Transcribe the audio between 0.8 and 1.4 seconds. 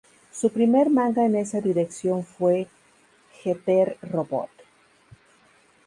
manga en